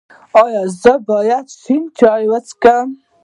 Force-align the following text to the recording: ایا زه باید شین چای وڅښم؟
ایا 0.43 0.63
زه 0.81 0.93
باید 1.09 1.45
شین 1.61 1.83
چای 1.97 2.23
وڅښم؟ 2.31 2.89